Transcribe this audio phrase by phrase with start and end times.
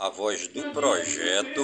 [0.00, 1.62] A voz do projeto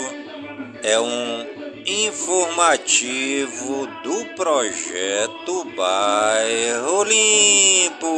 [0.82, 1.46] é um
[1.86, 8.14] informativo do projeto Bairro Limpo.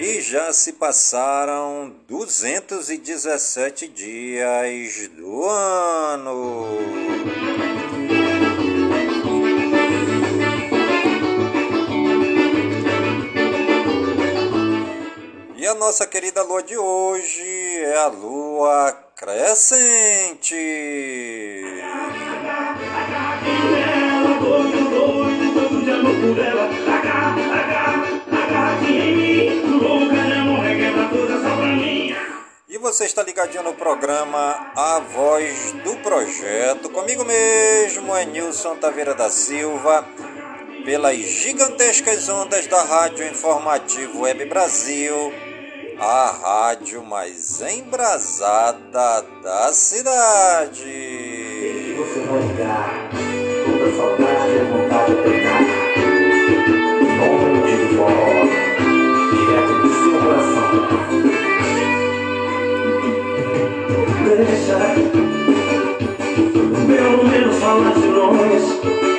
[0.00, 7.75] E já se passaram 217 dias do ano.
[15.66, 17.42] E a nossa querida lua de hoje
[17.82, 20.54] é a lua crescente.
[32.68, 39.16] E você está ligadinho no programa A Voz do Projeto, comigo mesmo, é Nilson Taveira
[39.16, 40.06] da Silva,
[40.84, 45.32] pelas gigantescas ondas da Rádio Informativo Web Brasil,
[45.98, 50.84] a rádio mais embrasada da cidade.
[51.96, 53.10] Você vai ligar,
[53.64, 55.86] toda saudade e vontade apertada.
[57.22, 57.86] Onde de
[59.36, 60.70] direto do seu coração.
[64.36, 64.78] Deixa,
[66.86, 69.15] pelo menos falar de nós.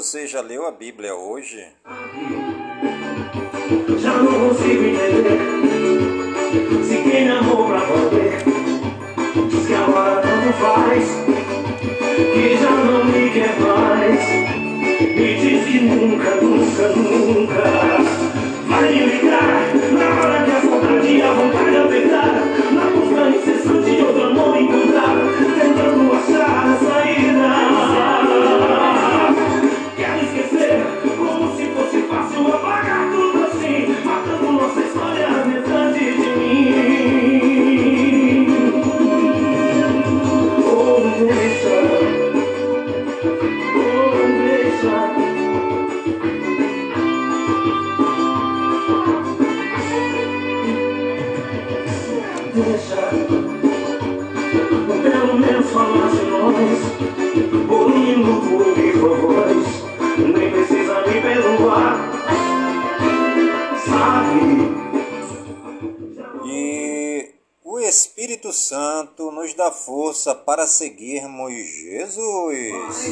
[0.00, 1.62] Você já leu a Bíblia hoje?
[3.98, 5.38] Já não consigo entender.
[6.82, 8.42] Se quem amou pra valer
[9.50, 11.04] Diz que agora tanto faz.
[12.16, 14.24] Que já não me quer mais.
[15.02, 17.62] Me diz que nunca, nunca, nunca.
[18.68, 22.89] Vai me ligar Na hora que a saudade e a vontade apertar
[70.20, 73.08] força para seguirmos Jesus.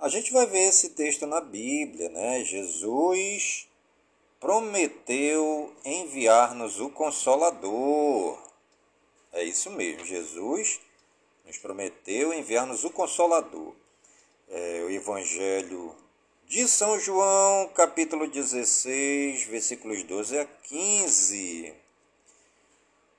[0.00, 2.42] A gente vai ver esse texto na Bíblia, né?
[2.42, 3.68] Jesus
[4.40, 8.38] prometeu enviar-nos o Consolador.
[9.30, 10.80] É isso mesmo, Jesus
[11.46, 13.74] nos prometeu enviar-nos o Consolador.
[14.48, 15.94] É o Evangelho
[16.46, 21.87] de São João, capítulo 16, versículos 12 a 15.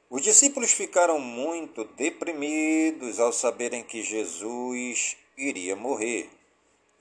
[0.09, 6.29] Os discípulos ficaram muito deprimidos ao saberem que Jesus iria morrer.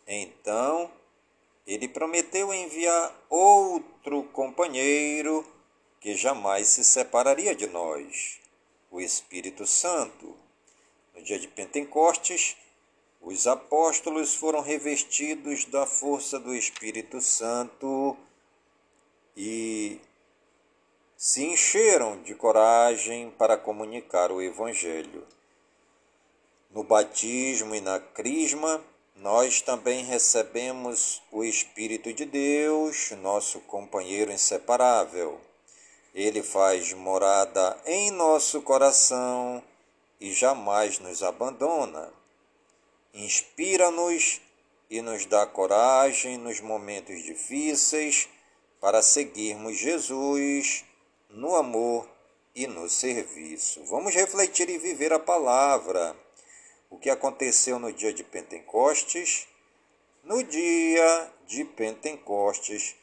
[0.06, 0.90] Então
[1.66, 5.46] ele prometeu enviar outro companheiro
[6.00, 8.40] que jamais se separaria de nós,
[8.90, 10.36] o Espírito Santo.
[11.14, 12.56] No dia de Pentecostes,
[13.20, 18.16] os apóstolos foram revestidos da força do Espírito Santo
[19.36, 19.98] e
[21.20, 25.26] se encheram de coragem para comunicar o Evangelho.
[26.70, 28.80] No batismo e na crisma,
[29.16, 35.40] nós também recebemos o Espírito de Deus, nosso companheiro inseparável.
[36.14, 39.60] Ele faz morada em nosso coração
[40.20, 42.12] e jamais nos abandona.
[43.12, 44.40] Inspira-nos
[44.88, 48.28] e nos dá coragem nos momentos difíceis
[48.80, 50.84] para seguirmos Jesus
[51.28, 52.08] no amor
[52.54, 53.84] e no serviço.
[53.84, 56.16] Vamos refletir e viver a palavra
[56.90, 59.46] o que aconteceu no dia de Pentecostes.
[60.24, 62.96] No dia de Pentecostes,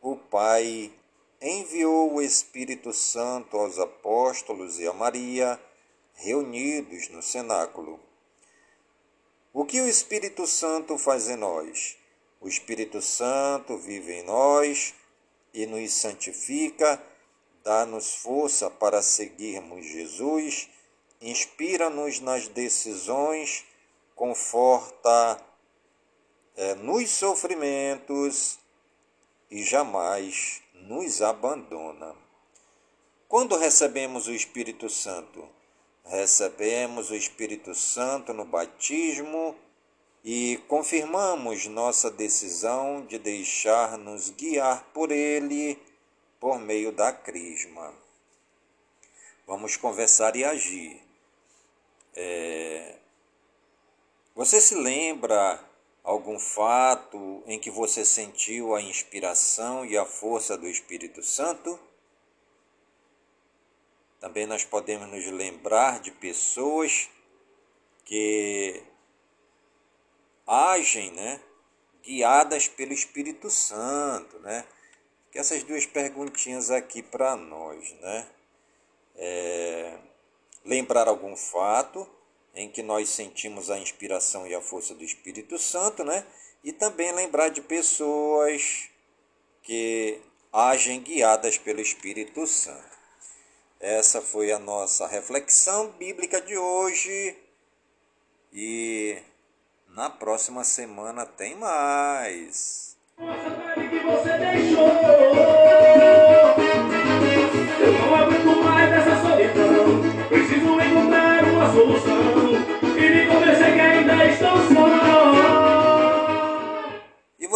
[0.00, 0.92] o Pai
[1.40, 5.60] enviou o Espírito Santo aos apóstolos e a Maria,
[6.14, 7.98] reunidos no cenáculo.
[9.52, 11.96] O que o Espírito Santo faz em nós?
[12.40, 14.94] O Espírito Santo vive em nós
[15.52, 17.02] e nos santifica,
[17.62, 20.68] dá-nos força para seguirmos Jesus
[21.20, 23.64] inspira-nos nas decisões,
[24.16, 25.40] conforta
[26.56, 28.58] é, nos sofrimentos
[29.50, 32.14] e jamais nos abandona.
[33.28, 35.46] Quando recebemos o Espírito Santo?
[36.04, 39.54] Recebemos o Espírito Santo no batismo
[40.24, 45.78] e confirmamos nossa decisão de deixar-nos guiar por Ele
[46.40, 47.94] por meio da Crisma.
[49.46, 51.02] Vamos conversar e agir.
[52.14, 52.96] É...
[54.34, 55.62] Você se lembra
[56.02, 61.78] algum fato em que você sentiu a inspiração e a força do Espírito Santo?
[64.18, 67.08] Também nós podemos nos lembrar de pessoas
[68.04, 68.82] que
[70.46, 71.40] agem, né,
[72.02, 74.66] guiadas pelo Espírito Santo, né?
[75.30, 78.26] Que essas duas perguntinhas aqui para nós, né?
[79.16, 79.98] É
[80.64, 82.08] lembrar algum fato
[82.54, 86.24] em que nós sentimos a inspiração e a força do Espírito Santo, né?
[86.62, 88.88] E também lembrar de pessoas
[89.62, 90.20] que
[90.52, 92.90] agem guiadas pelo Espírito Santo.
[93.78, 97.38] Essa foi a nossa reflexão bíblica de hoje.
[98.52, 99.16] E
[99.88, 102.96] na próxima semana tem mais.
[103.16, 105.19] Nossa, que você deixou.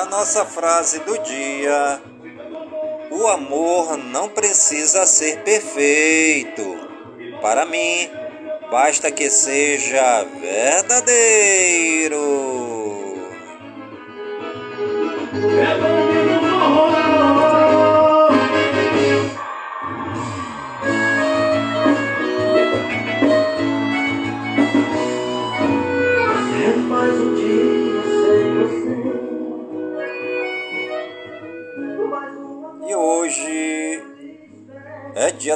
[0.00, 2.00] A nossa frase do dia:
[3.10, 6.88] O amor não precisa ser perfeito.
[7.42, 8.10] Para mim,
[8.70, 12.18] basta que seja verdadeiro.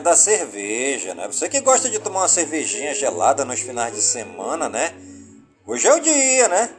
[0.05, 1.27] Da cerveja, né?
[1.27, 4.93] Você que gosta de tomar uma cervejinha gelada nos finais de semana, né?
[5.67, 6.71] Hoje é o dia, né?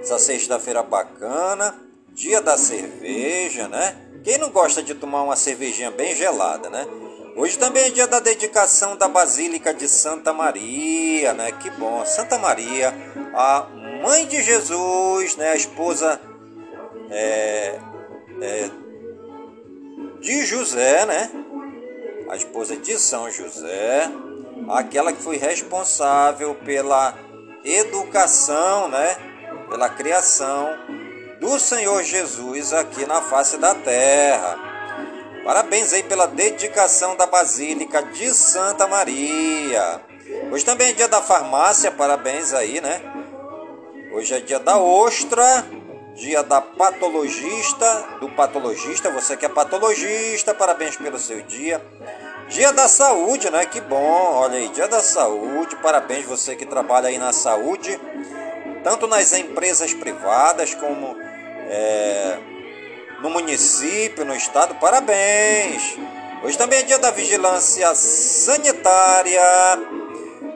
[0.00, 1.78] Essa sexta-feira bacana,
[2.14, 3.94] dia da cerveja, né?
[4.24, 6.86] Quem não gosta de tomar uma cervejinha bem gelada, né?
[7.36, 11.52] Hoje também é dia da dedicação da Basílica de Santa Maria, né?
[11.52, 12.94] Que bom, Santa Maria,
[13.34, 13.68] a
[14.02, 15.50] mãe de Jesus, né?
[15.50, 16.18] A esposa
[17.10, 17.78] é,
[18.40, 18.70] é,
[20.22, 21.30] de José, né?
[22.30, 24.08] A esposa de São José,
[24.68, 27.12] aquela que foi responsável pela
[27.64, 29.16] educação, né,
[29.68, 30.78] pela criação
[31.40, 34.56] do Senhor Jesus aqui na face da terra.
[35.44, 40.00] Parabéns aí pela dedicação da Basílica de Santa Maria.
[40.52, 43.00] Hoje também é dia da farmácia, parabéns aí, né?
[44.12, 45.66] Hoje é dia da ostra,
[46.20, 51.82] dia da patologista, do patologista, você que é patologista, parabéns pelo seu dia.
[52.46, 53.64] Dia da saúde, né?
[53.64, 57.98] Que bom, olha aí, dia da saúde, parabéns você que trabalha aí na saúde,
[58.84, 61.16] tanto nas empresas privadas como
[61.70, 62.36] é,
[63.22, 65.96] no município, no estado, parabéns.
[66.44, 69.42] Hoje também é dia da vigilância sanitária,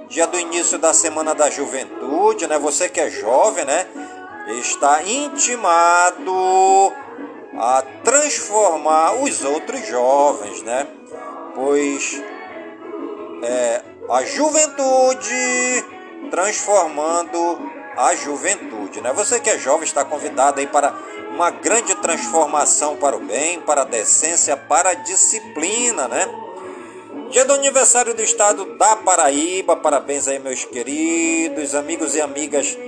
[0.08, 2.58] dia do início da semana da juventude, né?
[2.58, 3.86] Você que é jovem, né?
[4.46, 6.92] Está intimado
[7.58, 10.86] a transformar os outros jovens, né?
[11.54, 12.22] pois
[13.42, 15.84] é a juventude
[16.30, 19.00] transformando a juventude.
[19.00, 19.12] Né?
[19.12, 20.94] Você que é jovem está convidado aí para
[21.30, 26.28] uma grande transformação para o bem, para a decência, para a disciplina, né?
[27.30, 32.78] Dia do aniversário do estado da Paraíba, parabéns aí meus queridos amigos e amigas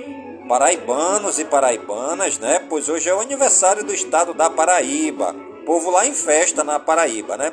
[0.47, 2.59] paraibanos e paraibanas, né?
[2.69, 5.35] Pois hoje é o aniversário do estado da Paraíba.
[5.65, 7.51] Povo lá em festa na Paraíba, né?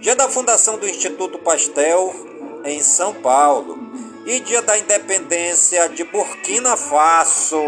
[0.00, 2.14] dia da fundação do Instituto Pastel
[2.64, 3.76] em São Paulo
[4.24, 7.58] e dia da independência de Burkina Faso.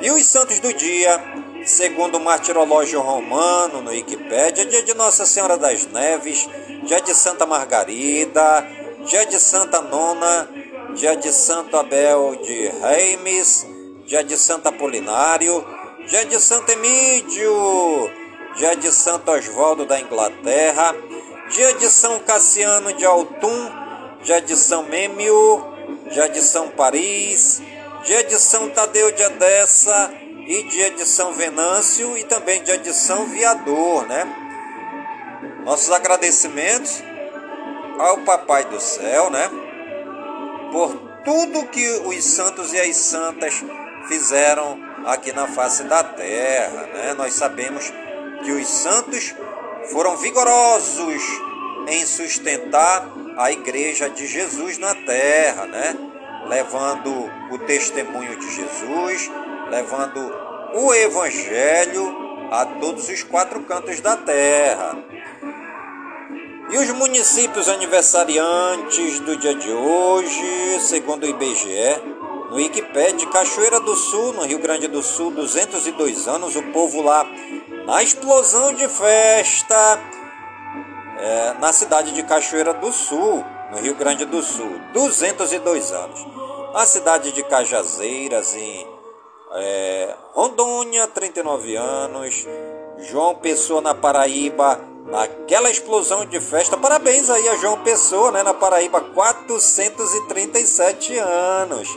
[0.00, 1.22] E os santos do dia,
[1.64, 6.48] segundo o martirológio romano no Wikipédia, dia de Nossa Senhora das Neves,
[6.84, 8.66] dia de Santa Margarida,
[9.06, 10.48] dia de Santa Nona,
[10.94, 13.66] dia de Santo Abel de Reimes,
[14.06, 15.64] dia de Santo Apolinário,
[16.06, 17.52] dia de Santo Emídio,
[18.56, 20.94] dia de Santo Oswaldo da Inglaterra,
[21.50, 23.70] dia de São Cassiano de Altum,
[24.22, 25.66] dia de São Mêmio,
[26.12, 27.60] dia de São Paris,
[28.04, 30.12] dia de São Tadeu de Edessa
[30.46, 34.24] e dia de São Venâncio e também dia de São Viador, né?
[35.64, 37.02] Nossos agradecimentos
[37.98, 39.63] ao Papai do Céu, né?
[40.74, 40.92] Por
[41.24, 43.64] tudo que os santos e as santas
[44.08, 44.76] fizeram
[45.06, 47.14] aqui na face da terra, né?
[47.16, 47.92] Nós sabemos
[48.44, 49.36] que os santos
[49.92, 51.22] foram vigorosos
[51.86, 55.96] em sustentar a igreja de Jesus na terra, né?
[56.48, 59.30] Levando o testemunho de Jesus,
[59.70, 60.28] levando
[60.74, 64.98] o evangelho a todos os quatro cantos da terra.
[66.74, 72.02] E os municípios aniversariantes do dia de hoje, segundo o IBGE,
[72.50, 77.24] no Wikipédia, Cachoeira do Sul, no Rio Grande do Sul, 202 anos, o povo lá
[77.86, 80.00] na explosão de festa
[81.16, 86.26] é, na cidade de Cachoeira do Sul, no Rio Grande do Sul, 202 anos.
[86.74, 88.84] A cidade de Cajazeiras, em
[89.52, 92.44] é, Rondônia, 39 anos.
[92.98, 96.76] João Pessoa, na Paraíba, naquela explosão de festa.
[96.76, 101.88] Parabéns aí a João Pessoa, né, na Paraíba, 437 anos.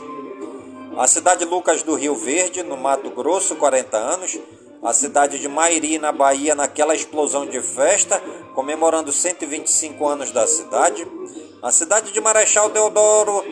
[0.96, 4.38] A cidade de Lucas do Rio Verde, no Mato Grosso, 40 anos
[4.82, 8.22] a cidade de Mairi, na Bahia, naquela explosão de festa,
[8.54, 11.06] comemorando 125 anos da cidade.
[11.62, 13.44] A cidade de Marechal Deodoro,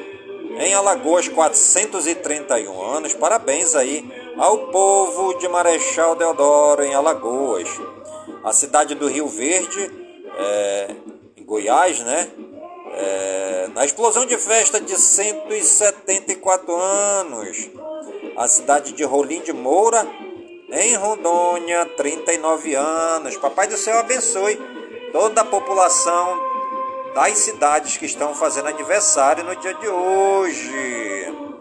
[0.58, 3.14] em Alagoas, 431 anos.
[3.14, 4.08] Parabéns aí
[4.38, 7.68] ao povo de Marechal Deodoro, em Alagoas.
[8.47, 9.91] A cidade do Rio Verde,
[10.38, 10.95] é,
[11.37, 12.31] em Goiás, né?
[12.95, 17.69] É, na explosão de festa de 174 anos.
[18.37, 20.07] A cidade de Rolim de Moura,
[20.71, 23.37] em Rondônia, 39 anos.
[23.37, 24.57] Papai do céu abençoe
[25.11, 26.41] toda a população
[27.17, 31.55] das cidades que estão fazendo aniversário no dia de hoje.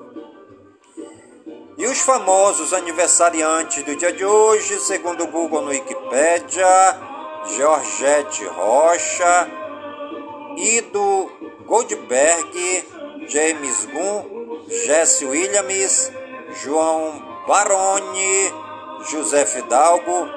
[1.78, 6.66] E os famosos aniversariantes do dia de hoje, segundo o Google no Wikipedia,
[7.54, 9.50] Georgette Rocha,
[10.56, 11.30] Ido
[11.66, 12.88] Goldberg,
[13.28, 16.14] James Gunn, Jesse Williams,
[16.64, 18.54] João Baroni,
[19.10, 20.30] José Fidalgo,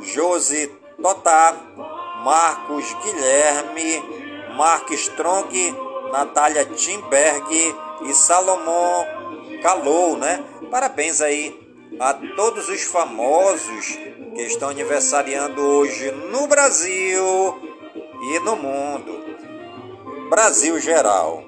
[0.00, 0.68] Josi
[1.02, 1.54] Totá,
[2.24, 4.02] Marcos Guilherme,
[4.56, 5.76] Mark Strong,
[6.10, 9.17] Natália Timberg e Salomão
[9.62, 10.44] Calou, né?
[10.70, 11.58] Parabéns aí
[11.98, 13.98] a todos os famosos
[14.34, 17.24] que estão aniversariando hoje no Brasil
[18.22, 19.18] e no mundo.
[20.30, 21.42] Brasil geral.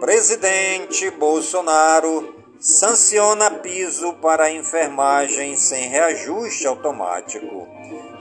[0.00, 7.68] Presidente Bolsonaro sanciona piso para enfermagem sem reajuste automático.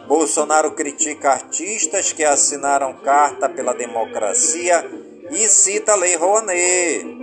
[0.07, 4.83] Bolsonaro critica artistas que assinaram carta pela democracia
[5.31, 7.18] e cita a Lei Rouanet.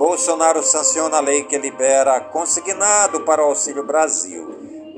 [0.00, 4.48] Bolsonaro sanciona a lei que libera consignado para o Auxílio Brasil.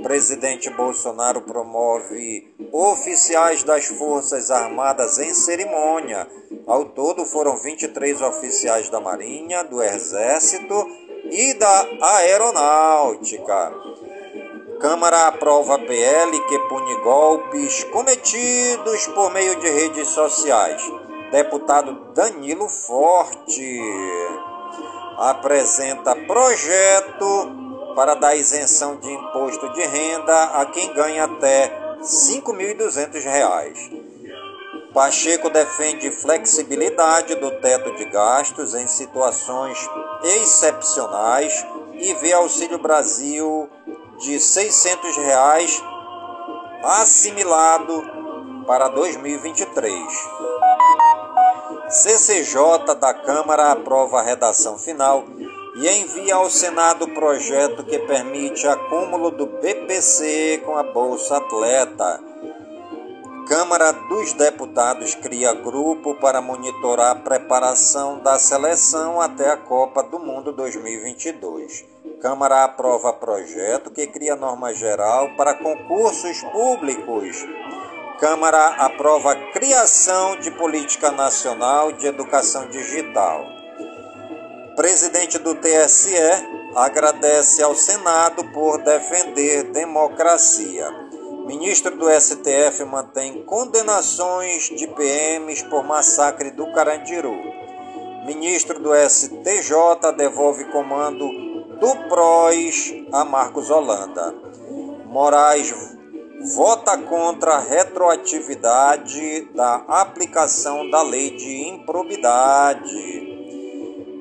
[0.00, 6.28] Presidente Bolsonaro promove oficiais das Forças Armadas em cerimônia.
[6.68, 10.86] Ao todo foram 23 oficiais da Marinha, do Exército
[11.24, 13.74] e da Aeronáutica.
[14.78, 20.80] Câmara aprova PL que pune golpes cometidos por meio de redes sociais.
[21.32, 23.80] Deputado Danilo Forte
[25.18, 27.62] apresenta projeto
[27.94, 34.12] para dar isenção de imposto de renda a quem ganha até R$ 5.200.
[34.92, 39.78] Pacheco defende flexibilidade do teto de gastos em situações
[40.22, 41.64] excepcionais
[41.94, 43.70] e vê Auxílio Brasil
[44.18, 45.82] de 600 reais
[46.82, 48.02] assimilado
[48.66, 50.02] para 2023.
[51.92, 55.24] CCJ da Câmara aprova a redação final
[55.76, 62.18] e envia ao Senado o projeto que permite acúmulo do BPC com a Bolsa Atleta.
[63.46, 70.18] Câmara dos Deputados cria grupo para monitorar a preparação da seleção até a Copa do
[70.18, 71.84] Mundo 2022.
[72.22, 77.36] Câmara aprova projeto que cria norma geral para concursos públicos.
[78.22, 83.44] Câmara aprova criação de política nacional de educação digital.
[84.76, 86.14] Presidente do TSE
[86.76, 90.88] agradece ao Senado por defender democracia.
[91.48, 97.36] Ministro do STF mantém condenações de PMs por massacre do Carandiru.
[98.24, 101.28] Ministro do STJ devolve comando
[101.80, 104.32] do PROS a Marcos Holanda.
[105.06, 105.74] Moraes
[106.44, 113.30] vota contra a retroatividade da aplicação da lei de improbidade.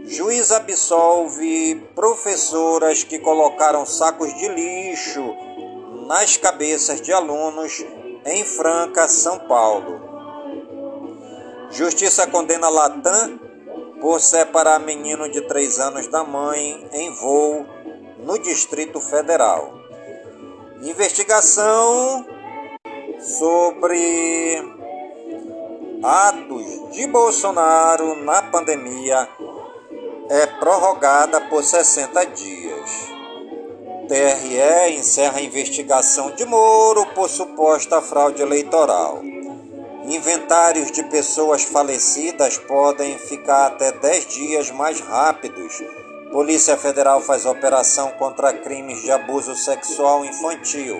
[0.05, 5.35] Juiz absolve professoras que colocaram sacos de lixo
[6.07, 7.83] nas cabeças de alunos
[8.25, 9.99] em Franca, São Paulo.
[11.71, 13.39] Justiça condena Latam
[13.99, 17.65] por separar menino de 3 anos da mãe em voo
[18.19, 19.80] no Distrito Federal.
[20.83, 22.25] Investigação
[23.19, 24.57] sobre
[26.01, 29.29] atos de Bolsonaro na pandemia
[30.27, 32.89] é prorrogada por 60 dias.
[34.07, 39.21] TRE encerra a investigação de Moro por suposta fraude eleitoral.
[40.05, 45.79] Inventários de pessoas falecidas podem ficar até 10 dias mais rápidos.
[46.31, 50.95] Polícia Federal faz operação contra crimes de abuso sexual infantil.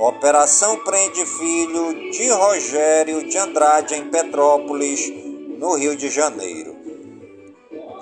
[0.00, 5.12] Operação prende filho de Rogério de Andrade em Petrópolis,
[5.58, 6.74] no Rio de Janeiro.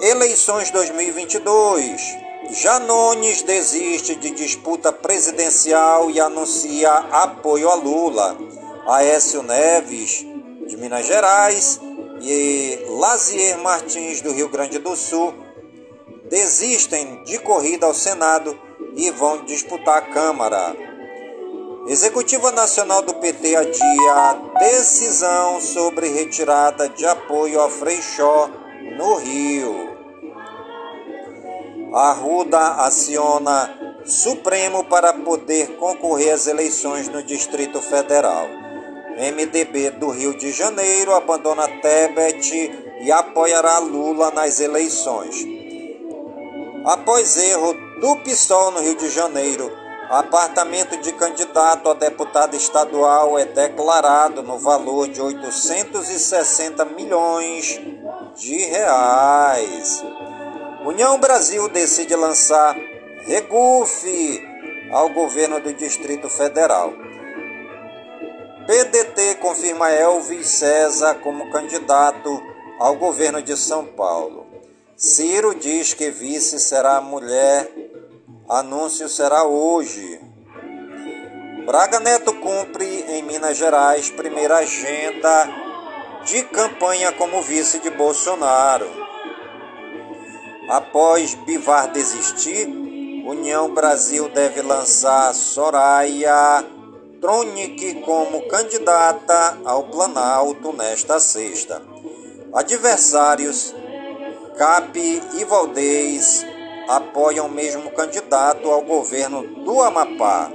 [0.01, 2.17] Eleições 2022.
[2.53, 8.35] Janones desiste de disputa presidencial e anuncia apoio a Lula.
[8.89, 10.25] Aécio Neves,
[10.67, 11.79] de Minas Gerais,
[12.23, 15.46] e Lazier Martins, do Rio Grande do Sul,
[16.29, 18.59] desistem de corrida ao Senado
[18.95, 20.77] e vão disputar a Câmara.
[21.89, 28.51] Executiva Nacional do PT adia decisão sobre retirada de apoio a Freixó
[28.97, 29.97] no Rio.
[31.95, 38.47] Arruda aciona Supremo para poder concorrer às eleições no Distrito Federal.
[39.17, 45.56] MDB do Rio de Janeiro abandona Tebet e apoiará Lula nas eleições.
[46.87, 49.73] Após erro do PSOL no Rio de Janeiro,
[50.09, 57.81] apartamento de candidato a deputado estadual é declarado no valor de 860 milhões
[58.37, 60.05] de reais.
[60.85, 62.77] União Brasil decide lançar
[63.25, 64.41] regufe
[64.93, 66.93] ao governo do Distrito Federal.
[68.65, 72.41] PDT confirma Elvis César como candidato
[72.79, 74.46] ao governo de São Paulo.
[74.99, 77.71] Ciro diz que vice será mulher.
[78.49, 80.19] Anúncio será hoje.
[81.67, 85.51] Braga Neto cumpre em Minas Gerais primeira agenda
[86.25, 88.89] de campanha como vice de Bolsonaro.
[90.71, 92.67] Após Bivar desistir,
[93.27, 96.65] União Brasil deve lançar Soraya
[97.21, 101.83] Tronic como candidata ao Planalto nesta sexta.
[102.55, 103.75] Adversários
[104.57, 106.47] Cap e Valdez
[106.89, 110.51] apoiam o mesmo candidato ao governo do Amapá.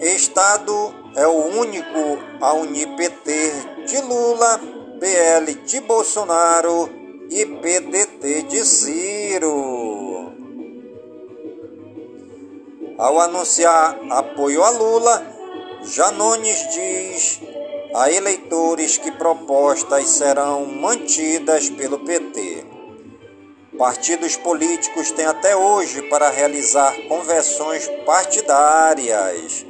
[0.00, 3.52] Estado é o único a unir PT
[3.86, 4.58] de Lula,
[4.98, 6.88] PL de Bolsonaro
[7.30, 10.32] e PDT de Ciro.
[12.96, 15.26] Ao anunciar apoio a Lula,
[15.82, 17.40] Janones diz
[17.94, 22.66] a eleitores que propostas serão mantidas pelo PT.
[23.78, 29.64] Partidos políticos têm até hoje para realizar conversões partidárias.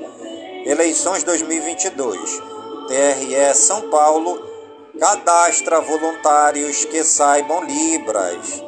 [0.64, 2.42] Eleições 2022.
[2.88, 4.42] TRE São Paulo
[4.98, 8.62] cadastra voluntários que saibam Libras.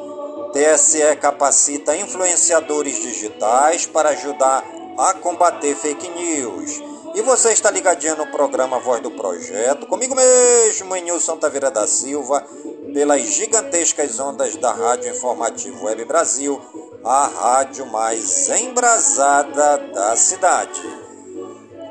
[0.53, 4.63] TSE capacita influenciadores digitais para ajudar
[4.97, 6.96] a combater fake news.
[7.17, 11.87] E você está ligadinho no programa Voz do Projeto, comigo mesmo, em Nilson Taveira da
[11.87, 12.45] Silva,
[12.93, 16.61] pelas gigantescas ondas da Rádio Informativo Web Brasil,
[17.03, 20.79] a rádio mais embrasada da cidade.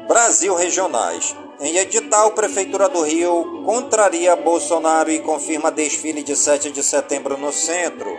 [0.06, 1.34] Brasil Regionais.
[1.58, 7.50] Em edital, Prefeitura do Rio contraria Bolsonaro e confirma desfile de 7 de setembro no
[7.50, 8.16] centro.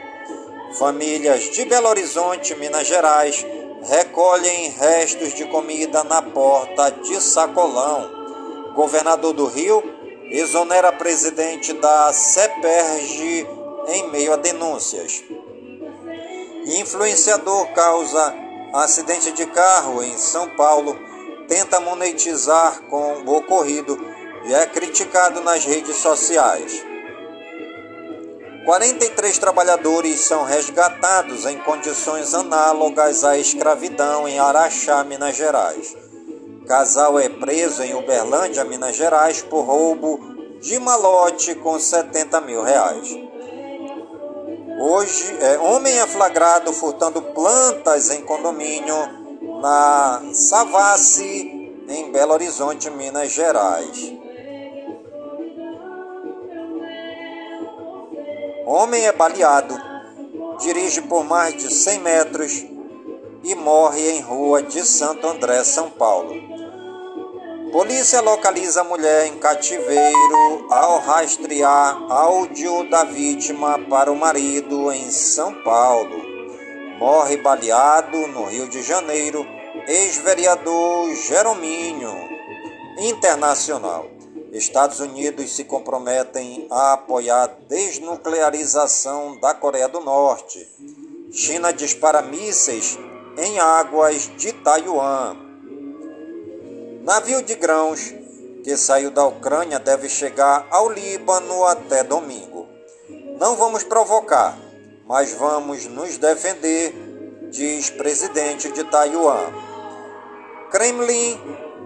[0.78, 3.46] Famílias de Belo Horizonte, Minas Gerais,
[3.83, 8.73] recolhem restos de comida na porta de sacolão.
[8.73, 9.83] Governador do Rio
[10.31, 13.47] exonera presidente da CEPERG
[13.87, 15.23] em meio a denúncias.
[16.65, 18.35] Influenciador causa
[18.73, 20.97] acidente de carro em São Paulo,
[21.47, 23.97] tenta monetizar com o ocorrido
[24.45, 26.85] e é criticado nas redes sociais.
[28.67, 35.95] 43 trabalhadores são resgatados em condições análogas à escravidão em Araxá, Minas Gerais.
[36.67, 40.19] Casal é preso em Uberlândia, Minas Gerais, por roubo
[40.60, 43.17] de malote com 70 mil reais.
[44.82, 48.97] Hoje, é, homem é flagrado furtando plantas em condomínio
[49.62, 54.26] na Savassi, em Belo Horizonte, Minas Gerais.
[58.69, 59.82] Homem é baleado,
[60.60, 62.65] dirige por mais de 100 metros
[63.41, 66.34] e morre em rua de Santo André, São Paulo.
[67.71, 75.10] Polícia localiza a mulher em cativeiro ao rastrear áudio da vítima para o marido em
[75.12, 76.21] São Paulo.
[76.99, 79.47] Morre baleado no Rio de Janeiro,
[79.88, 82.13] ex-vereador Jeromínio.
[82.97, 84.16] Internacional.
[84.51, 90.67] Estados Unidos se comprometem a apoiar a desnuclearização da Coreia do Norte.
[91.31, 92.97] China dispara mísseis
[93.38, 95.36] em águas de Taiwan.
[97.03, 98.13] Navio de grãos
[98.63, 102.67] que saiu da Ucrânia deve chegar ao Líbano até domingo.
[103.39, 104.57] Não vamos provocar,
[105.05, 106.93] mas vamos nos defender,
[107.51, 109.53] diz presidente de Taiwan.
[110.71, 111.39] Kremlin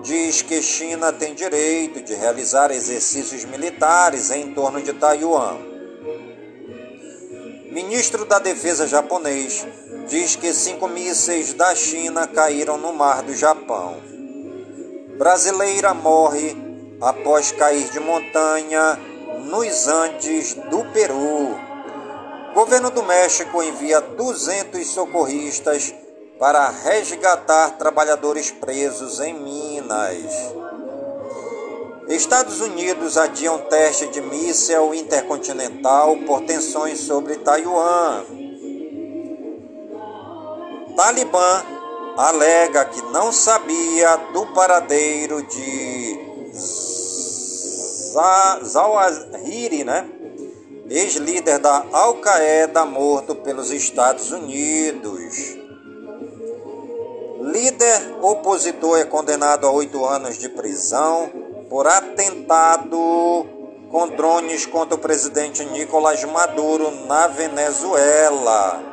[0.04, 5.58] diz que China tem direito de realizar exercícios militares em torno de Taiwan.
[7.72, 9.66] Ministro da Defesa japonês
[10.08, 13.96] diz que cinco mísseis da China caíram no mar do Japão.
[15.18, 16.56] Brasileira morre
[17.00, 19.00] após cair de montanha
[19.46, 21.58] nos Andes do Peru.
[22.54, 25.94] Governo do México envia 200 socorristas
[26.42, 30.26] para resgatar trabalhadores presos em Minas.
[32.08, 38.24] Estados Unidos adiam teste de míssel intercontinental por tensões sobre Taiwan.
[40.96, 41.64] Talibã
[42.18, 46.20] alega que não sabia do paradeiro de
[48.64, 50.10] Zawahiri, né?
[50.90, 55.61] ex-líder da Al-Qaeda morto pelos Estados Unidos.
[57.42, 61.28] Líder opositor é condenado a oito anos de prisão
[61.72, 63.48] por atentado
[63.90, 68.84] com drones contra o presidente Nicolás Maduro na Venezuela.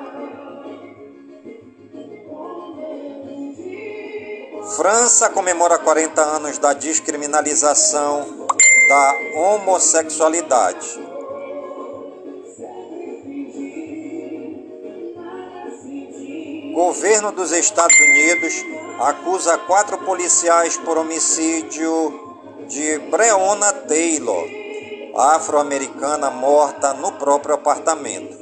[4.76, 8.46] França comemora 40 anos da descriminalização
[8.88, 11.07] da homossexualidade.
[16.98, 18.66] Governo dos Estados Unidos
[18.98, 24.44] acusa quatro policiais por homicídio de Breonna Taylor,
[25.14, 28.36] afro-americana morta no próprio apartamento.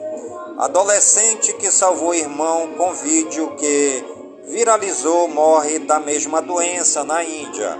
[0.56, 4.02] Adolescente que salvou irmão com vídeo que
[4.46, 7.78] viralizou morre da mesma doença na Índia.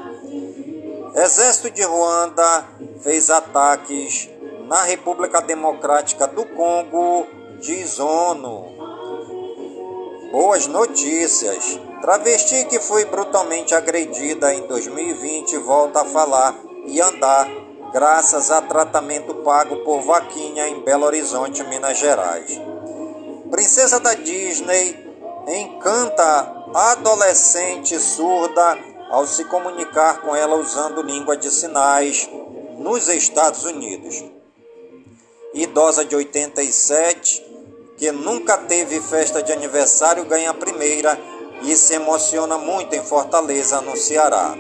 [1.15, 2.69] Exército de Ruanda
[3.01, 4.29] fez ataques
[4.69, 7.27] na República Democrática do Congo,
[7.63, 8.76] diz ONU.
[10.39, 11.81] Boas notícias!
[12.03, 17.49] Travesti que foi brutalmente agredida em 2020 volta a falar e andar
[17.91, 22.61] graças a tratamento pago por vaquinha em Belo Horizonte, Minas Gerais.
[23.51, 25.11] Princesa da Disney
[25.49, 32.29] encanta adolescente surda ao se comunicar com ela usando língua de sinais
[32.77, 34.23] nos Estados Unidos.
[35.55, 37.46] Idosa de 87
[37.97, 41.19] que nunca teve festa de aniversário ganha a primeira
[41.63, 44.55] e se emociona muito em Fortaleza, no Ceará.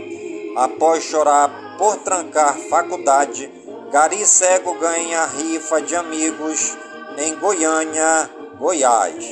[0.57, 3.51] Após chorar por trancar faculdade,
[3.91, 6.77] Gari Cego ganha rifa de amigos
[7.19, 9.25] em Goiânia, Goiás.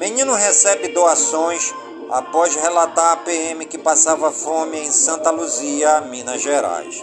[0.00, 1.74] Menino recebe doações
[2.10, 7.02] após relatar a PM que passava fome em Santa Luzia, Minas Gerais.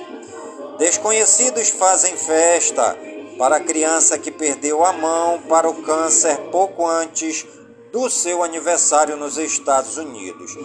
[0.77, 2.97] Desconhecidos fazem festa
[3.39, 7.47] para a criança que perdeu a mão para o câncer pouco antes
[7.89, 10.57] do seu aniversário nos Estados Unidos.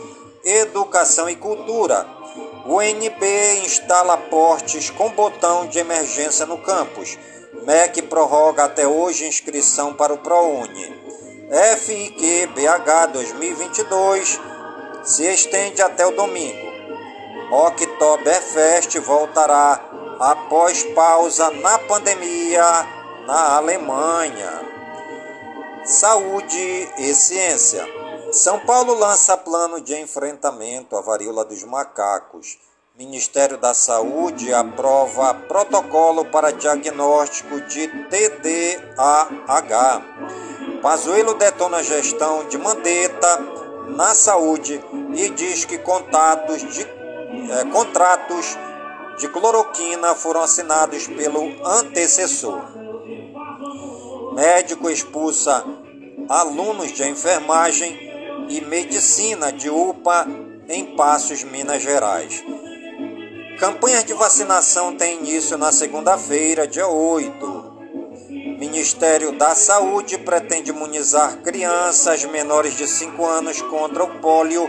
[0.44, 2.04] Educação e cultura.
[2.66, 7.16] O NB instala portes com botão de emergência no campus.
[7.64, 10.92] MEC prorroga até hoje inscrição para o ProUni.
[11.78, 14.40] FIQ BH 2022
[15.04, 16.74] se estende até o domingo.
[17.52, 22.62] Oktoberfest voltará após pausa na pandemia
[23.26, 24.62] na Alemanha.
[25.84, 27.86] Saúde e ciência.
[28.32, 32.58] São Paulo lança plano de enfrentamento à varíola dos macacos.
[32.96, 40.02] Ministério da Saúde aprova protocolo para diagnóstico de TDAH.
[40.80, 43.38] Pazuello detona gestão de Mandetta
[43.88, 44.80] na saúde
[45.14, 48.56] e diz que contatos de, é, contratos
[49.18, 52.62] de cloroquina foram assinados pelo antecessor.
[54.34, 55.64] Médico expulsa
[56.28, 57.96] alunos de enfermagem
[58.48, 60.26] e medicina de UPA
[60.68, 62.44] em Passos, Minas Gerais.
[63.58, 67.74] Campanhas de vacinação têm início na segunda-feira, dia 8.
[68.58, 74.68] Ministério da Saúde pretende imunizar crianças menores de 5 anos contra o pólio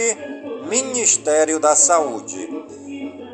[0.68, 2.46] Ministério da Saúde.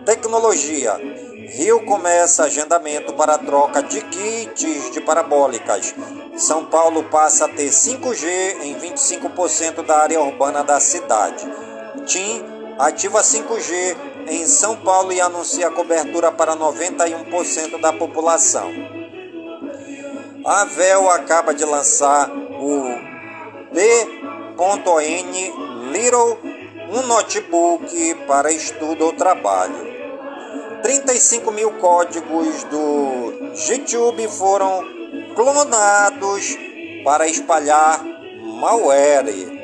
[0.05, 1.01] Tecnologia.
[1.49, 5.95] Rio começa agendamento para troca de kits de parabólicas.
[6.37, 11.47] São Paulo passa a ter 5G em 25% da área urbana da cidade.
[12.05, 12.45] TIM
[12.79, 13.97] ativa 5G
[14.29, 18.73] em São Paulo e anuncia cobertura para 91% da população.
[20.45, 22.83] A Vel acaba de lançar o
[23.73, 25.53] D.N
[25.93, 26.39] Little,
[26.91, 29.97] um notebook para estudo ou trabalho.
[30.83, 34.85] 35 mil códigos do YouTube foram
[35.35, 36.57] clonados
[37.05, 38.05] para espalhar
[38.41, 39.56] malware.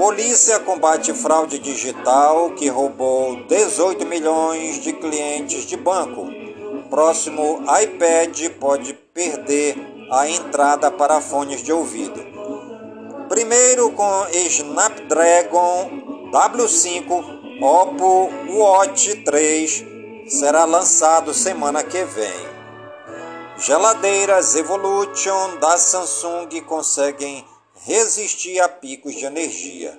[0.00, 6.26] Polícia combate fraude digital que roubou 18 milhões de clientes de banco.
[6.88, 9.76] Próximo iPad pode perder
[10.10, 12.18] a entrada para fones de ouvido.
[13.28, 15.90] Primeiro com Snapdragon
[16.32, 19.84] W5 Oppo Watch 3
[20.28, 22.48] será lançado semana que vem.
[23.58, 27.44] Geladeiras Evolution da Samsung conseguem
[27.84, 29.96] resistir a picos de energia.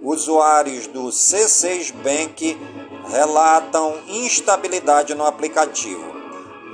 [0.00, 2.58] Usuários do C6 Bank
[3.10, 6.04] relatam instabilidade no aplicativo.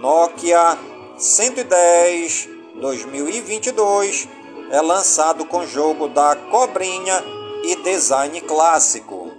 [0.00, 0.78] Nokia
[1.16, 2.48] 110
[2.80, 4.28] 2022
[4.70, 7.22] é lançado com jogo da cobrinha
[7.64, 9.30] e design clássico.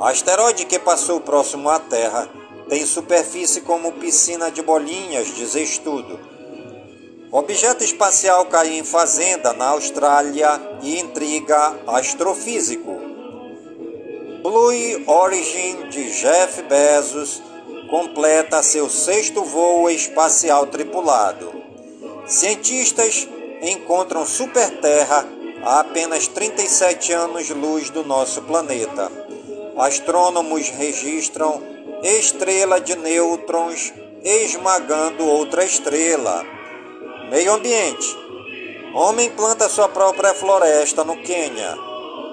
[0.00, 2.28] Asteroide que passou próximo à Terra
[2.68, 6.27] tem superfície como piscina de bolinhas, diz estudo.
[7.30, 10.48] Objeto espacial cai em fazenda na Austrália
[10.82, 12.90] e intriga astrofísico.
[14.42, 14.72] Blue
[15.06, 17.42] Origin de Jeff Bezos
[17.90, 21.52] completa seu sexto voo espacial tripulado.
[22.26, 23.28] Cientistas
[23.60, 25.28] encontram Superterra
[25.62, 29.12] a apenas 37 anos-luz do nosso planeta.
[29.76, 31.62] Astrônomos registram
[32.02, 33.92] estrela de nêutrons
[34.24, 36.57] esmagando outra estrela.
[37.30, 38.16] Meio ambiente.
[38.94, 41.76] Homem planta sua própria floresta no Quênia.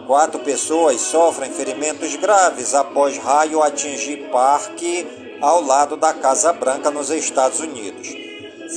[0.08, 5.06] Quatro pessoas sofrem ferimentos graves após raio atingir parque
[5.42, 8.08] ao lado da Casa Branca nos Estados Unidos.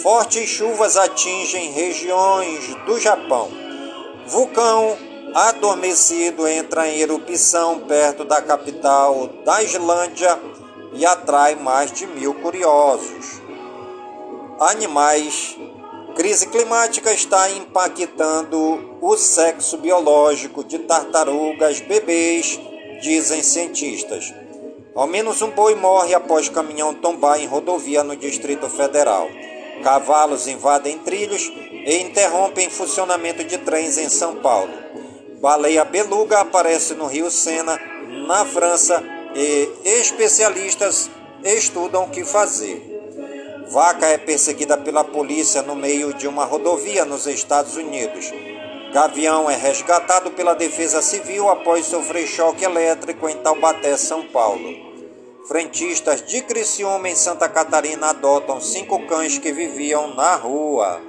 [0.02, 3.48] Fortes chuvas atingem regiões do Japão.
[4.26, 4.98] Vulcão
[5.34, 10.36] adormecido entra em erupção perto da capital da Islândia
[10.94, 13.40] e atrai mais de mil curiosos.
[14.58, 15.56] Animais
[16.18, 22.58] crise climática está impactando o sexo biológico de tartarugas bebês,
[23.00, 24.34] dizem cientistas.
[24.96, 29.28] Ao menos um boi morre após caminhão tombar em rodovia no Distrito Federal.
[29.84, 34.74] Cavalos invadem trilhos e interrompem funcionamento de trens em São Paulo.
[35.40, 37.78] Baleia beluga aparece no Rio Sena,
[38.26, 39.04] na França,
[39.36, 41.08] e especialistas
[41.44, 42.97] estudam o que fazer.
[43.70, 48.32] Vaca é perseguida pela polícia no meio de uma rodovia nos Estados Unidos.
[48.94, 54.88] Gavião é resgatado pela Defesa Civil após sofrer choque elétrico em Taubaté, São Paulo.
[55.46, 61.02] Frentistas de Criciúma, em Santa Catarina, adotam cinco cães que viviam na rua.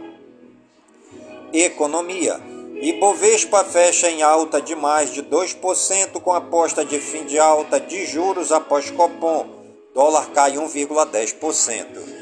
[1.53, 2.41] Economia.
[2.81, 8.05] Ibovespa fecha em alta de mais de 2% com aposta de fim de alta de
[8.05, 9.47] juros após Copom.
[9.93, 12.18] Dólar cai 1,10%.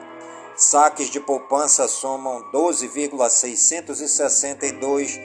[0.55, 5.19] Saques de poupança somam 12,662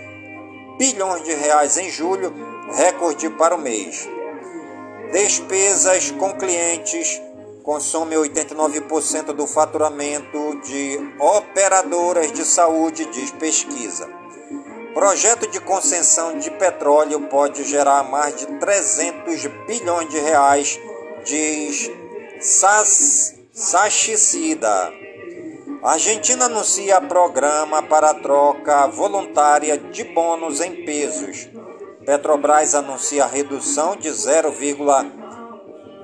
[0.78, 2.34] bilhões de reais em julho,
[2.74, 4.08] recorde para o mês.
[5.12, 7.20] Despesas com clientes
[7.62, 14.08] consome 89% do faturamento de operadoras de saúde, diz pesquisa.
[14.92, 20.78] Projeto de concessão de petróleo pode gerar mais de 300 bilhões de reais,
[21.24, 21.90] diz
[23.52, 24.92] Sachicida.
[25.82, 31.48] Argentina anuncia programa para troca voluntária de bônus em pesos.
[32.04, 35.21] Petrobras anuncia redução de 0,1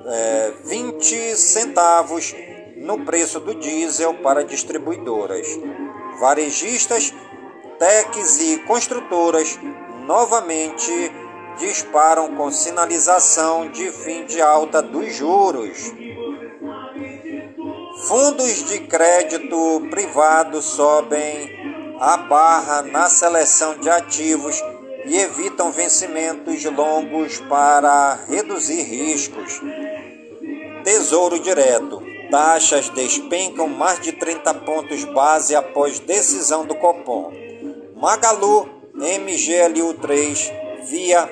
[0.09, 2.35] é, 20 centavos
[2.75, 5.47] no preço do diesel para distribuidoras.
[6.19, 7.13] Varejistas,
[7.77, 9.59] techs e construtoras
[10.05, 10.91] novamente
[11.57, 15.93] disparam com sinalização de fim de alta dos juros.
[18.07, 24.61] Fundos de crédito privado sobem a barra na seleção de ativos
[25.05, 29.61] e evitam vencimentos longos para reduzir riscos.
[30.83, 32.03] Tesouro Direto.
[32.29, 37.33] Taxas despencam mais de 30 pontos base após decisão do Copom.
[37.95, 40.53] Magalu MGLU3
[40.85, 41.27] via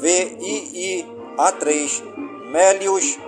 [0.00, 2.02] VIIA3,
[2.50, 3.18] Melius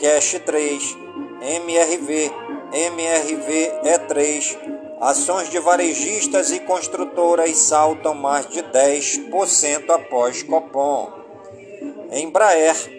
[0.00, 0.96] Cash 3,
[1.42, 2.32] MRV
[2.72, 4.78] MRV-E3.
[5.00, 11.12] Ações de varejistas e construtoras saltam mais de 10% após Copom.
[12.10, 12.97] Embraer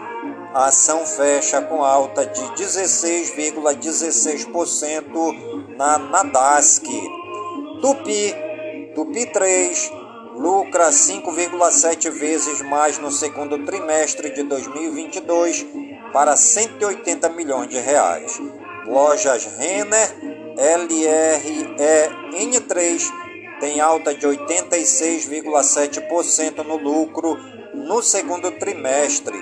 [0.53, 6.84] A ação fecha com alta de 16,16% ,16 na Nadasc.
[7.82, 8.42] Tupi
[8.95, 9.91] Tupi 3
[10.35, 15.65] lucra 5,7 vezes mais no segundo trimestre de 2022
[16.11, 18.39] para 180 milhões de reais.
[18.85, 20.13] Lojas Renner
[20.55, 23.01] LREN3
[23.59, 27.35] tem alta de 86,7% no lucro
[27.73, 29.35] no segundo trimestre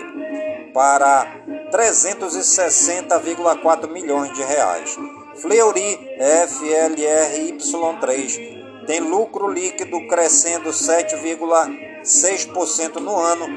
[0.73, 4.97] para 360,4 milhões de reais.
[5.35, 5.99] Fleury
[6.47, 13.47] FLRY3 tem lucro líquido crescendo 7,6% no ano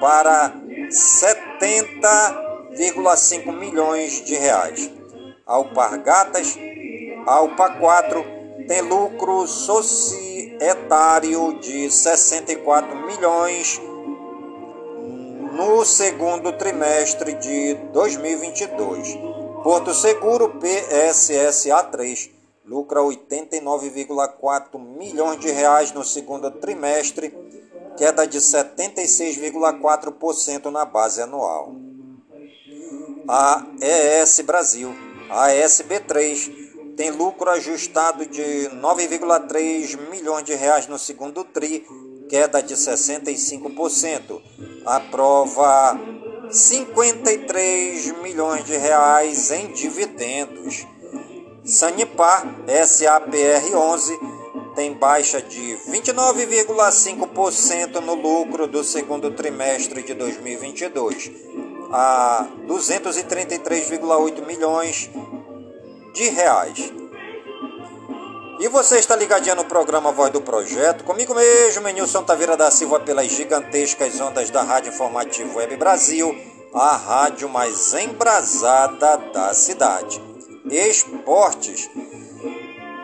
[0.00, 0.54] para
[0.90, 4.90] 1,5 milhões de reais.
[5.46, 6.58] Alpargatas,
[7.26, 8.24] Alpa 4
[8.66, 13.80] tem lucro societário de 64 milhões
[15.52, 19.18] no segundo trimestre de 2022.
[19.62, 22.37] Porto Seguro PSSA3
[22.68, 27.34] lucra 89,4 milhões de reais no segundo trimestre,
[27.96, 31.74] queda de 76,4% na base anual.
[33.26, 34.94] A ES Brasil,
[35.30, 41.86] a SB3, tem lucro ajustado de 9,3 milhões de reais no segundo tri,
[42.28, 44.42] queda de 65%.
[44.84, 45.98] Aprova
[46.50, 50.86] 53 milhões de reais em dividendos.
[51.68, 54.18] Sanipar SAPR11
[54.74, 61.30] tem baixa de 29,5% no lucro do segundo trimestre de 2022
[61.92, 65.10] a 233,8 milhões
[66.14, 66.90] de reais.
[68.60, 73.00] E você está ligadinho no programa Voz do Projeto, comigo mesmo, Nilson Taveira da Silva,
[73.00, 76.34] pelas gigantescas ondas da Rádio Informativo Web Brasil,
[76.72, 80.27] a rádio mais embrasada da cidade.
[80.70, 81.90] Esportes.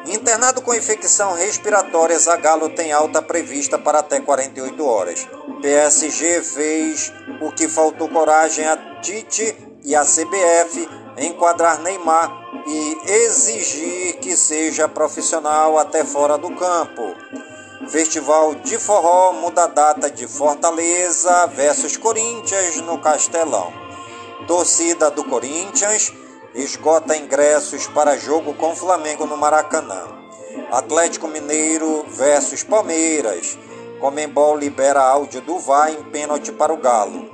[0.07, 5.27] Internado com infecção respiratória, Zagallo tem alta prevista para até 48 horas.
[5.62, 12.31] PSG fez o que faltou coragem a Tite e a CBF enquadrar Neymar
[12.67, 17.15] e exigir que seja profissional até fora do campo.
[17.89, 23.73] Festival de Forró muda a data de Fortaleza versus Corinthians no Castelão.
[24.47, 26.12] Torcida do Corinthians
[26.55, 30.03] esgota ingressos para jogo com Flamengo no Maracanã.
[30.71, 33.59] Atlético Mineiro versus Palmeiras.
[34.01, 37.29] Comembol libera áudio do VAR em pênalti para o Galo.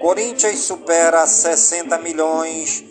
[0.00, 2.84] Corinthians supera 60 milhões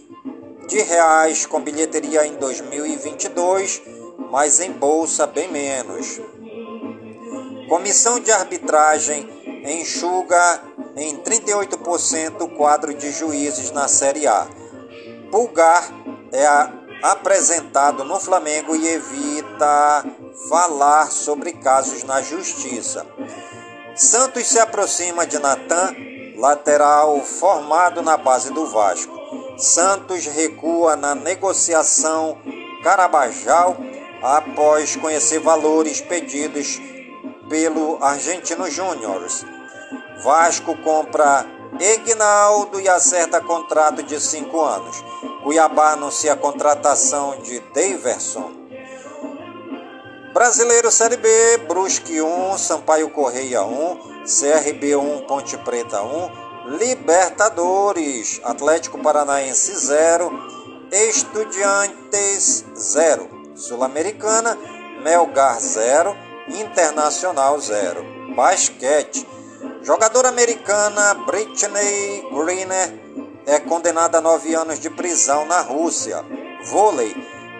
[0.67, 3.81] de reais com bilheteria em 2022,
[4.29, 6.19] mas em bolsa bem menos.
[7.69, 9.29] Comissão de arbitragem
[9.65, 10.61] enxuga
[10.95, 14.47] em 38% o quadro de juízes na Série A.
[15.31, 15.89] Pulgar
[16.33, 16.45] é
[17.01, 20.05] apresentado no Flamengo e evita
[20.49, 23.05] falar sobre casos na justiça.
[23.95, 25.95] Santos se aproxima de Natan,
[26.35, 29.17] lateral formado na base do Vasco.
[29.57, 32.37] Santos recua na negociação
[32.83, 33.77] Carabajal
[34.21, 36.79] após conhecer valores pedidos
[37.47, 39.25] pelo Argentino Júnior.
[40.23, 41.45] Vasco compra
[41.79, 45.03] Egnaldo e acerta contrato de cinco anos.
[45.43, 48.51] Cuiabá anuncia a contratação de Daverson.
[50.33, 51.29] Brasileiro Série B,
[51.67, 60.31] Brusque 1, Sampaio Correia 1, CRB 1, Ponte Preta 1, Libertadores, Atlético Paranaense 0,
[60.91, 64.57] Estudiantes 0, Sul-Americana,
[65.03, 66.15] Melgar 0,
[66.47, 68.05] Internacional 0.
[68.35, 69.27] Basquete,
[69.83, 72.93] Jogadora americana Britney Greener
[73.47, 76.23] é condenada a nove anos de prisão na Rússia.
[76.65, 77.15] Vôlei.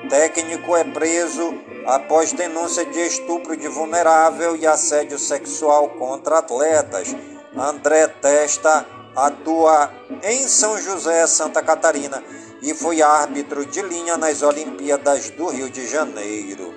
[0.07, 1.51] Técnico é preso
[1.88, 7.15] após denúncia de estupro de vulnerável e assédio sexual contra atletas.
[7.57, 9.91] André Testa atua
[10.22, 12.24] em São José, Santa Catarina
[12.61, 16.72] e foi árbitro de linha nas Olimpíadas do Rio de Janeiro.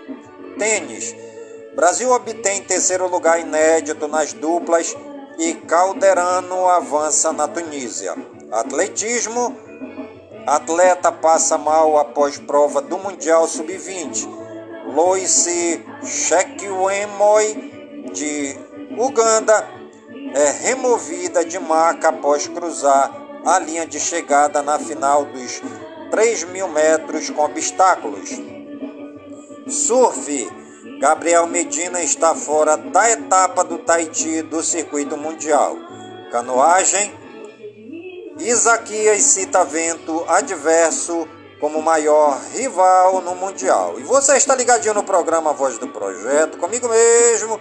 [0.58, 1.14] Tênis.
[1.76, 4.96] Brasil obtém terceiro lugar inédito nas duplas
[5.38, 8.14] e Calderano avança na Tunísia.
[8.50, 9.56] Atletismo.
[10.46, 14.28] Atleta passa mal após prova do Mundial Sub-20.
[14.94, 15.46] Lois
[16.04, 17.72] Shekwemoi,
[18.12, 18.56] de
[18.98, 19.66] Uganda,
[20.34, 23.10] é removida de marca após cruzar
[23.44, 25.62] a linha de chegada na final dos
[26.10, 28.30] 3 mil metros com obstáculos.
[29.68, 30.63] Surf.
[31.00, 35.76] Gabriel Medina está fora da etapa do Tahiti do circuito mundial.
[36.30, 37.12] Canoagem.
[38.38, 41.28] Isaquias cita vento adverso
[41.60, 43.98] como maior rival no Mundial.
[43.98, 47.58] E você está ligadinho no programa Voz do Projeto, comigo mesmo,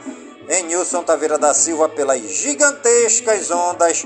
[0.50, 4.04] em Nilson Taveira da Silva, pelas gigantescas ondas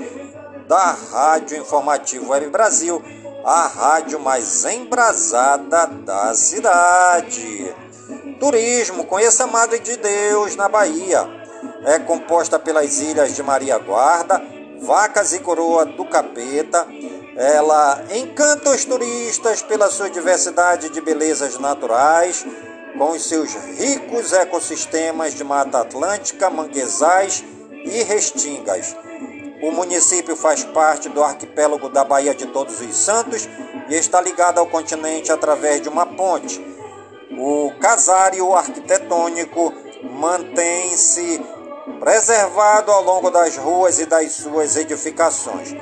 [0.68, 3.02] da Rádio Informativo Web Brasil,
[3.44, 7.74] a rádio mais embrasada da cidade.
[8.38, 11.28] Turismo, conheça a Madre de Deus na Bahia.
[11.84, 14.40] É composta pelas ilhas de Maria Guarda,
[14.80, 16.86] Vacas e Coroa do Capeta.
[17.36, 22.46] Ela encanta os turistas pela sua diversidade de belezas naturais,
[22.96, 27.44] com os seus ricos ecossistemas de Mata Atlântica, manguezais
[27.84, 28.96] e restingas.
[29.62, 33.48] O município faz parte do arquipélago da Baía de Todos os Santos
[33.88, 36.77] e está ligado ao continente através de uma ponte.
[37.30, 41.40] O casário arquitetônico mantém-se
[42.00, 45.74] preservado ao longo das ruas e das suas edificações.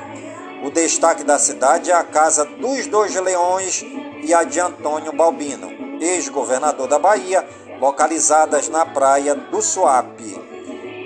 [0.65, 3.85] O destaque da cidade é a Casa dos Dois Leões
[4.25, 5.71] e a de Antônio Balbino,
[6.01, 7.47] ex-governador da Bahia,
[7.79, 10.35] localizadas na praia do Suape.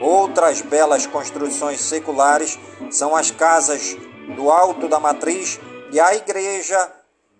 [0.00, 2.58] Outras belas construções seculares
[2.90, 3.96] são as casas
[4.34, 5.60] do Alto da Matriz
[5.92, 6.90] e a Igreja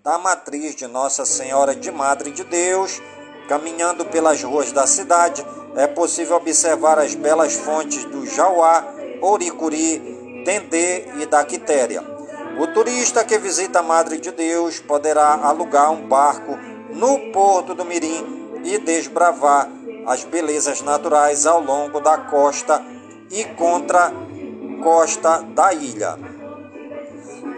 [0.03, 3.03] da Matriz de Nossa Senhora de Madre de Deus.
[3.49, 5.45] Caminhando pelas ruas da cidade,
[5.77, 8.85] é possível observar as belas fontes do Jauá,
[9.21, 12.03] Oricuri, Dendê e da Quitéria.
[12.59, 16.57] O turista que visita a Madre de Deus poderá alugar um barco
[16.91, 19.69] no Porto do Mirim e desbravar
[20.07, 22.83] as belezas naturais ao longo da costa
[23.31, 24.11] e contra
[24.83, 26.19] costa da ilha.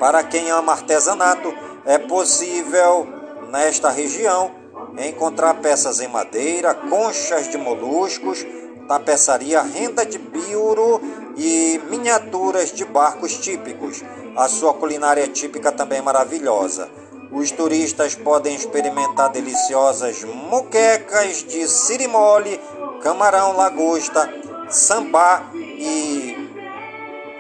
[0.01, 1.55] Para quem ama artesanato,
[1.85, 3.07] é possível
[3.51, 4.51] nesta região
[4.99, 8.45] encontrar peças em madeira, conchas de moluscos,
[8.87, 11.01] tapeçaria, renda de biuro
[11.37, 14.03] e miniaturas de barcos típicos.
[14.37, 16.89] A sua culinária típica também é maravilhosa.
[17.31, 22.61] Os turistas podem experimentar deliciosas moquecas de sirimole,
[23.03, 24.29] camarão, lagosta,
[24.69, 26.37] sambá e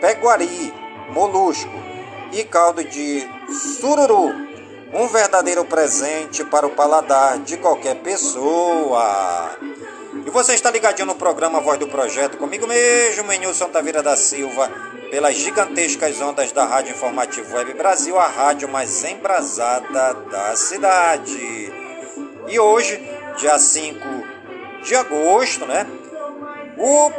[0.00, 0.72] peguari,
[1.10, 1.70] molusco
[2.32, 4.32] e caldo de sururu.
[4.92, 9.56] Um verdadeiro presente para o paladar de qualquer pessoa.
[10.26, 14.70] E você está ligadinho no programa Voz do Projeto comigo mesmo, Nilson Taveira da Silva
[15.12, 21.70] pelas gigantescas ondas da Rádio Informativo Web Brasil, a rádio mais embrasada da cidade.
[22.48, 22.98] E hoje,
[23.36, 23.98] dia 5
[24.82, 25.86] de agosto, né?
[26.78, 27.10] O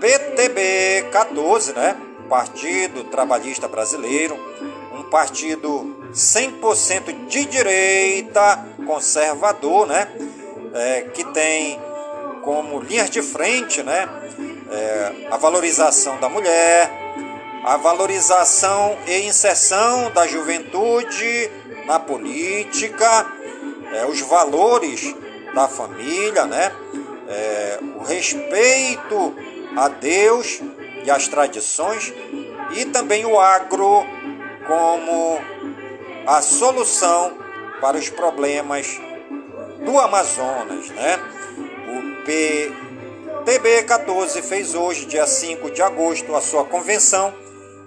[0.00, 1.96] PTB 14, né?
[2.30, 4.34] Partido Trabalhista Brasileiro,
[4.98, 10.08] um partido 100% de direita, conservador, né?
[10.74, 11.80] É, que tem
[12.42, 14.08] como linhas de frente, né?
[14.70, 16.90] É, a valorização da mulher,
[17.64, 21.50] a valorização e inserção da juventude
[21.86, 23.26] na política,
[23.92, 25.14] é, os valores
[25.54, 26.72] da família, né?
[27.28, 29.34] É, o respeito
[29.76, 30.60] a Deus
[31.04, 32.12] e as tradições
[32.74, 34.04] e também o agro
[34.68, 35.40] como
[36.26, 37.38] a solução
[37.80, 39.00] para os problemas
[39.84, 41.18] do Amazonas, né?
[41.88, 47.34] O PTB 14 fez hoje, dia 5 de agosto, a sua convenção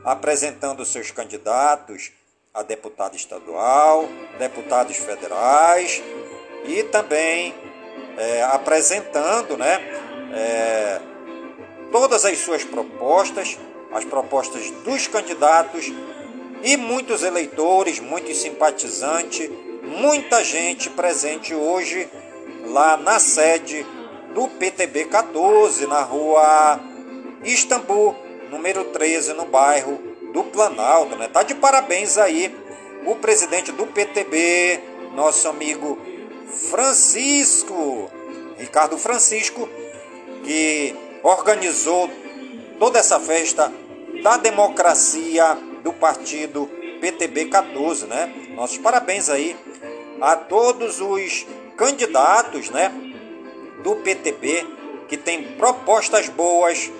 [0.03, 2.11] apresentando seus candidatos
[2.51, 4.09] a deputado estadual,
[4.39, 6.01] deputados federais
[6.65, 7.53] e também
[8.17, 9.79] é, apresentando né,
[10.33, 11.01] é,
[11.91, 13.57] todas as suas propostas,
[13.93, 15.91] as propostas dos candidatos
[16.63, 19.49] e muitos eleitores, muitos simpatizantes,
[19.83, 22.07] muita gente presente hoje
[22.65, 23.85] lá na sede
[24.33, 26.79] do PTB 14, na rua
[27.43, 28.15] Istambul,
[28.49, 29.99] número 13, no bairro
[30.33, 31.15] do Planalto.
[31.15, 31.27] Né?
[31.27, 32.55] Tá de parabéns aí
[33.05, 34.79] o presidente do PTB,
[35.15, 35.97] nosso amigo
[36.69, 38.09] Francisco,
[38.57, 39.67] Ricardo Francisco,
[40.43, 42.09] que organizou
[42.77, 43.73] toda essa festa
[44.21, 46.69] da democracia do partido
[46.99, 48.33] PTB 14, né?
[48.55, 49.55] Nossos parabéns aí
[50.21, 52.93] a todos os candidatos, né,
[53.83, 54.67] do PTB
[55.07, 56.91] que tem propostas boas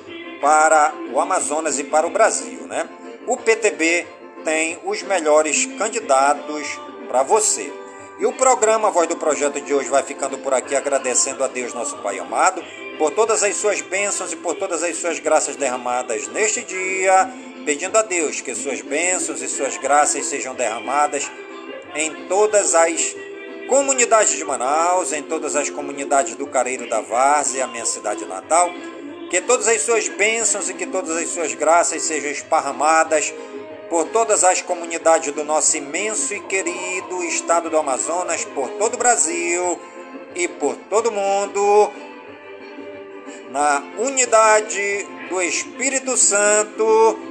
[0.41, 2.67] para o Amazonas e para o Brasil.
[2.67, 2.89] Né?
[3.27, 4.07] O PTB
[4.43, 7.71] tem os melhores candidatos para você.
[8.19, 11.73] E o programa Voz do Projeto de hoje vai ficando por aqui, agradecendo a Deus,
[11.73, 12.63] nosso Pai amado,
[12.97, 17.31] por todas as suas bênçãos e por todas as suas graças derramadas neste dia,
[17.65, 21.29] pedindo a Deus que suas bênçãos e suas graças sejam derramadas
[21.95, 23.15] em todas as
[23.67, 28.69] comunidades de Manaus, em todas as comunidades do Careiro da Várzea, minha cidade natal.
[29.29, 33.33] Que todas as suas bênçãos e que todas as suas graças sejam esparramadas
[33.89, 38.97] por todas as comunidades do nosso imenso e querido estado do Amazonas, por todo o
[38.97, 39.79] Brasil
[40.35, 41.91] e por todo o mundo,
[43.51, 47.30] na unidade do Espírito Santo